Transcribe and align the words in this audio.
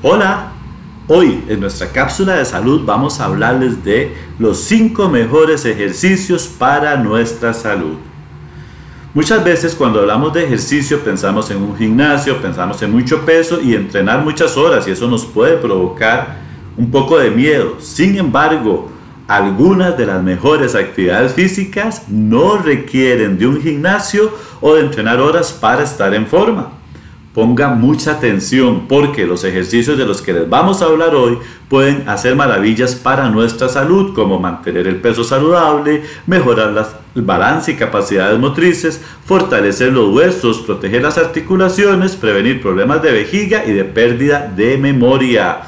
Hola, 0.00 0.52
hoy 1.08 1.42
en 1.48 1.58
nuestra 1.58 1.88
cápsula 1.88 2.36
de 2.36 2.44
salud 2.44 2.82
vamos 2.84 3.18
a 3.18 3.24
hablarles 3.24 3.82
de 3.82 4.14
los 4.38 4.60
5 4.60 5.08
mejores 5.08 5.64
ejercicios 5.64 6.46
para 6.46 6.96
nuestra 6.98 7.52
salud. 7.52 7.96
Muchas 9.12 9.42
veces 9.42 9.74
cuando 9.74 9.98
hablamos 9.98 10.32
de 10.32 10.44
ejercicio 10.44 11.00
pensamos 11.00 11.50
en 11.50 11.60
un 11.60 11.76
gimnasio, 11.76 12.40
pensamos 12.40 12.80
en 12.82 12.92
mucho 12.92 13.22
peso 13.22 13.60
y 13.60 13.74
entrenar 13.74 14.22
muchas 14.22 14.56
horas 14.56 14.86
y 14.86 14.92
eso 14.92 15.08
nos 15.08 15.26
puede 15.26 15.56
provocar 15.56 16.36
un 16.76 16.92
poco 16.92 17.18
de 17.18 17.32
miedo. 17.32 17.78
Sin 17.80 18.16
embargo, 18.16 18.92
algunas 19.26 19.98
de 19.98 20.06
las 20.06 20.22
mejores 20.22 20.76
actividades 20.76 21.32
físicas 21.32 22.04
no 22.08 22.56
requieren 22.58 23.36
de 23.36 23.48
un 23.48 23.60
gimnasio 23.60 24.32
o 24.60 24.76
de 24.76 24.82
entrenar 24.82 25.18
horas 25.18 25.50
para 25.50 25.82
estar 25.82 26.14
en 26.14 26.28
forma. 26.28 26.77
Ponga 27.34 27.68
mucha 27.68 28.12
atención 28.12 28.88
porque 28.88 29.26
los 29.26 29.44
ejercicios 29.44 29.96
de 29.98 30.06
los 30.06 30.22
que 30.22 30.32
les 30.32 30.48
vamos 30.48 30.82
a 30.82 30.86
hablar 30.86 31.14
hoy 31.14 31.38
pueden 31.68 32.08
hacer 32.08 32.34
maravillas 32.34 32.94
para 32.94 33.28
nuestra 33.28 33.68
salud, 33.68 34.14
como 34.14 34.38
mantener 34.38 34.86
el 34.86 34.96
peso 34.96 35.22
saludable, 35.22 36.02
mejorar 36.26 36.74
el 37.14 37.22
balance 37.22 37.72
y 37.72 37.76
capacidades 37.76 38.38
motrices, 38.38 39.02
fortalecer 39.24 39.92
los 39.92 40.12
huesos, 40.14 40.58
proteger 40.60 41.02
las 41.02 41.18
articulaciones, 41.18 42.16
prevenir 42.16 42.60
problemas 42.62 43.02
de 43.02 43.12
vejiga 43.12 43.64
y 43.64 43.72
de 43.72 43.84
pérdida 43.84 44.50
de 44.56 44.78
memoria. 44.78 45.60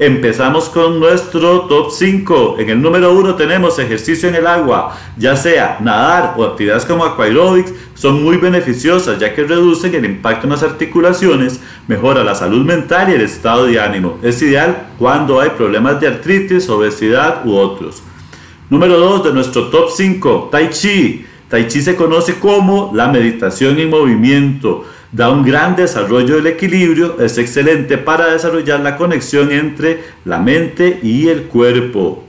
Empezamos 0.00 0.68
con 0.68 1.00
nuestro 1.00 1.62
top 1.62 1.90
5. 1.90 2.56
En 2.60 2.70
el 2.70 2.80
número 2.80 3.12
1 3.14 3.34
tenemos 3.34 3.80
ejercicio 3.80 4.28
en 4.28 4.36
el 4.36 4.46
agua, 4.46 4.96
ya 5.16 5.34
sea 5.34 5.78
nadar 5.80 6.34
o 6.36 6.44
actividades 6.44 6.84
como 6.84 7.04
aquaerobics, 7.04 7.72
son 7.94 8.22
muy 8.22 8.36
beneficiosas 8.36 9.18
ya 9.18 9.34
que 9.34 9.42
reducen 9.42 9.92
el 9.96 10.04
impacto 10.04 10.46
en 10.46 10.52
las 10.52 10.62
articulaciones, 10.62 11.60
mejora 11.88 12.22
la 12.22 12.36
salud 12.36 12.64
mental 12.64 13.10
y 13.10 13.14
el 13.14 13.22
estado 13.22 13.66
de 13.66 13.80
ánimo. 13.80 14.18
Es 14.22 14.40
ideal 14.40 14.86
cuando 15.00 15.40
hay 15.40 15.50
problemas 15.50 16.00
de 16.00 16.06
artritis, 16.06 16.68
obesidad 16.68 17.44
u 17.44 17.56
otros. 17.56 18.00
Número 18.70 18.98
2 18.98 19.24
de 19.24 19.32
nuestro 19.32 19.68
top 19.68 19.90
5, 19.90 20.50
Tai 20.52 20.70
Chi. 20.70 21.26
Tai 21.48 21.66
Chi 21.66 21.80
se 21.80 21.96
conoce 21.96 22.34
como 22.38 22.92
la 22.94 23.08
meditación 23.08 23.78
en 23.78 23.88
movimiento 23.88 24.84
da 25.10 25.30
un 25.30 25.42
gran 25.42 25.74
desarrollo 25.74 26.36
del 26.36 26.48
equilibrio, 26.48 27.18
es 27.20 27.38
excelente 27.38 27.96
para 27.96 28.26
desarrollar 28.26 28.80
la 28.80 28.96
conexión 28.96 29.50
entre 29.50 30.02
la 30.24 30.38
mente 30.38 31.00
y 31.02 31.28
el 31.28 31.44
cuerpo. 31.44 32.27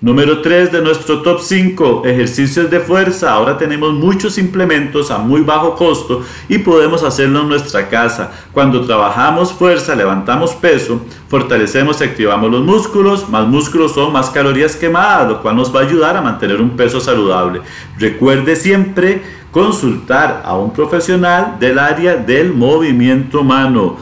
Número 0.00 0.42
3 0.42 0.70
de 0.70 0.80
nuestro 0.80 1.22
top 1.22 1.40
5, 1.40 2.02
ejercicios 2.04 2.70
de 2.70 2.78
fuerza. 2.78 3.32
Ahora 3.32 3.58
tenemos 3.58 3.92
muchos 3.94 4.38
implementos 4.38 5.10
a 5.10 5.18
muy 5.18 5.40
bajo 5.40 5.74
costo 5.74 6.22
y 6.48 6.58
podemos 6.58 7.02
hacerlo 7.02 7.40
en 7.40 7.48
nuestra 7.48 7.88
casa. 7.88 8.30
Cuando 8.52 8.86
trabajamos 8.86 9.52
fuerza, 9.52 9.96
levantamos 9.96 10.54
peso, 10.54 11.00
fortalecemos 11.26 12.00
y 12.00 12.04
activamos 12.04 12.48
los 12.48 12.62
músculos. 12.62 13.28
Más 13.28 13.48
músculos 13.48 13.92
son 13.92 14.12
más 14.12 14.30
calorías 14.30 14.76
quemadas, 14.76 15.30
lo 15.30 15.42
cual 15.42 15.56
nos 15.56 15.74
va 15.74 15.80
a 15.80 15.84
ayudar 15.84 16.16
a 16.16 16.22
mantener 16.22 16.60
un 16.60 16.76
peso 16.76 17.00
saludable. 17.00 17.62
Recuerde 17.98 18.54
siempre 18.54 19.20
consultar 19.50 20.42
a 20.44 20.56
un 20.56 20.72
profesional 20.72 21.56
del 21.58 21.76
área 21.76 22.14
del 22.14 22.54
movimiento 22.54 23.40
humano. 23.40 23.96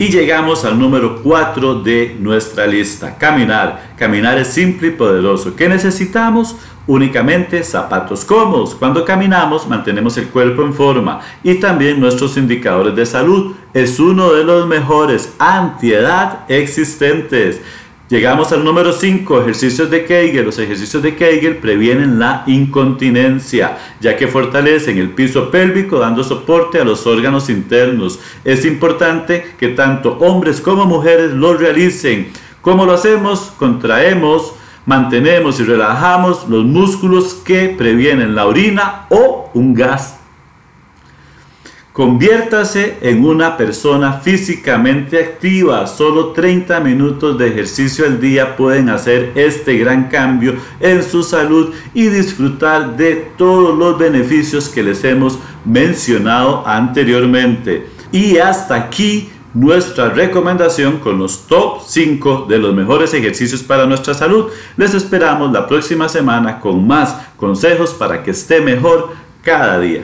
Y 0.00 0.08
llegamos 0.08 0.64
al 0.64 0.78
número 0.78 1.20
4 1.22 1.82
de 1.82 2.16
nuestra 2.18 2.66
lista, 2.66 3.18
caminar. 3.18 3.92
Caminar 3.98 4.38
es 4.38 4.48
simple 4.48 4.88
y 4.88 4.92
poderoso. 4.92 5.54
¿Qué 5.54 5.68
necesitamos? 5.68 6.56
Únicamente 6.86 7.62
zapatos 7.62 8.24
cómodos. 8.24 8.74
Cuando 8.74 9.04
caminamos 9.04 9.68
mantenemos 9.68 10.16
el 10.16 10.28
cuerpo 10.28 10.62
en 10.62 10.72
forma 10.72 11.20
y 11.42 11.56
también 11.56 12.00
nuestros 12.00 12.38
indicadores 12.38 12.96
de 12.96 13.04
salud. 13.04 13.54
Es 13.74 14.00
uno 14.00 14.32
de 14.32 14.42
los 14.42 14.66
mejores 14.66 15.34
antiedad 15.38 16.46
existentes. 16.48 17.60
Llegamos 18.10 18.50
al 18.50 18.64
número 18.64 18.92
5, 18.92 19.42
ejercicios 19.42 19.88
de 19.88 20.04
Kegel. 20.04 20.44
Los 20.44 20.58
ejercicios 20.58 21.00
de 21.00 21.14
Kegel 21.14 21.58
previenen 21.58 22.18
la 22.18 22.42
incontinencia, 22.48 23.78
ya 24.00 24.16
que 24.16 24.26
fortalecen 24.26 24.98
el 24.98 25.10
piso 25.10 25.48
pélvico 25.48 26.00
dando 26.00 26.24
soporte 26.24 26.80
a 26.80 26.84
los 26.84 27.06
órganos 27.06 27.48
internos. 27.48 28.18
Es 28.44 28.64
importante 28.64 29.54
que 29.56 29.68
tanto 29.68 30.18
hombres 30.18 30.60
como 30.60 30.86
mujeres 30.86 31.30
lo 31.30 31.54
realicen. 31.54 32.32
¿Cómo 32.62 32.84
lo 32.84 32.94
hacemos? 32.94 33.52
Contraemos, 33.56 34.54
mantenemos 34.86 35.60
y 35.60 35.62
relajamos 35.62 36.48
los 36.48 36.64
músculos 36.64 37.34
que 37.34 37.68
previenen 37.68 38.34
la 38.34 38.46
orina 38.46 39.06
o 39.10 39.52
un 39.54 39.72
gas 39.72 40.19
Conviértase 42.00 42.96
en 43.02 43.22
una 43.26 43.58
persona 43.58 44.14
físicamente 44.14 45.22
activa. 45.22 45.86
Solo 45.86 46.28
30 46.28 46.80
minutos 46.80 47.36
de 47.36 47.48
ejercicio 47.48 48.06
al 48.06 48.18
día 48.18 48.56
pueden 48.56 48.88
hacer 48.88 49.32
este 49.34 49.76
gran 49.76 50.08
cambio 50.08 50.54
en 50.80 51.02
su 51.02 51.22
salud 51.22 51.74
y 51.92 52.06
disfrutar 52.06 52.96
de 52.96 53.32
todos 53.36 53.76
los 53.76 53.98
beneficios 53.98 54.70
que 54.70 54.82
les 54.82 55.04
hemos 55.04 55.38
mencionado 55.66 56.66
anteriormente. 56.66 57.86
Y 58.10 58.38
hasta 58.38 58.76
aquí 58.76 59.28
nuestra 59.52 60.08
recomendación 60.08 61.00
con 61.00 61.18
los 61.18 61.46
top 61.46 61.82
5 61.86 62.46
de 62.48 62.56
los 62.56 62.74
mejores 62.74 63.12
ejercicios 63.12 63.62
para 63.62 63.84
nuestra 63.84 64.14
salud. 64.14 64.46
Les 64.78 64.94
esperamos 64.94 65.52
la 65.52 65.66
próxima 65.66 66.08
semana 66.08 66.60
con 66.60 66.86
más 66.86 67.14
consejos 67.36 67.92
para 67.92 68.22
que 68.22 68.30
esté 68.30 68.62
mejor 68.62 69.10
cada 69.42 69.78
día. 69.78 70.02